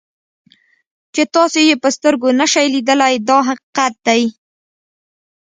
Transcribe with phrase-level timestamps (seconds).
[1.13, 4.23] چې تاسو یې په سترګو نشئ لیدلی دا حقیقت دی.